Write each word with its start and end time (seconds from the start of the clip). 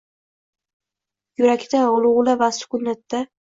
Yurakda 1.41 1.83
gʻulgʻula 1.99 2.35
va 2.41 2.49
sukunatda 2.61 3.23